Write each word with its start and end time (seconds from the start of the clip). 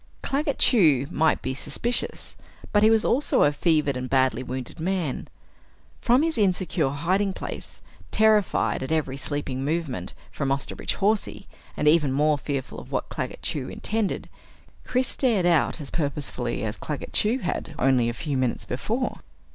Claggett 0.23 0.57
Chew 0.57 1.05
might 1.11 1.43
be 1.43 1.53
suspicious 1.53 2.35
but 2.73 2.81
he 2.81 2.89
was 2.89 3.05
also 3.05 3.43
a 3.43 3.51
fevered 3.51 3.95
and 3.95 4.09
badly 4.09 4.41
wounded 4.41 4.79
man. 4.79 5.27
From 5.99 6.23
his 6.23 6.39
insecure 6.39 6.89
hiding 6.89 7.33
place, 7.33 7.83
terrified 8.09 8.81
at 8.81 8.91
every 8.91 9.15
sleeping 9.15 9.63
movement 9.63 10.15
from 10.31 10.51
Osterbridge 10.51 10.95
Hawsey, 10.95 11.45
and 11.77 11.87
even 11.87 12.11
more 12.11 12.39
fearful 12.39 12.79
of 12.79 12.91
what 12.91 13.09
Claggett 13.09 13.43
Chew 13.43 13.69
intended, 13.69 14.27
Chris 14.85 15.07
stared 15.07 15.45
out 15.45 15.79
as 15.79 15.91
purposefully 15.91 16.63
as 16.63 16.77
Claggett 16.77 17.13
Chew 17.13 17.37
had 17.37 17.75
only 17.77 18.09
a 18.09 18.13
few 18.13 18.35
moments 18.37 18.65
before. 18.65 19.19